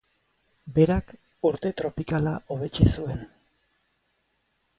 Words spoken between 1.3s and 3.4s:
urte tropikala hobetsi zuen.